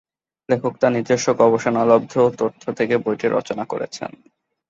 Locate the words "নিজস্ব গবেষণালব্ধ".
0.91-2.13